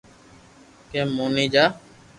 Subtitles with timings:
[0.91, 1.63] ڪي موني جا